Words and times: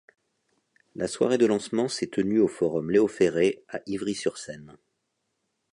La 0.95 1.07
soirée 1.07 1.37
de 1.37 1.45
lancement 1.45 1.87
s'est 1.87 2.07
tenue 2.07 2.39
au 2.39 2.47
Forum 2.47 2.89
Léo 2.89 3.07
Ferré 3.07 3.63
à 3.67 3.81
Ivry 3.85 4.15
sur 4.15 4.39
Seine. 4.39 4.75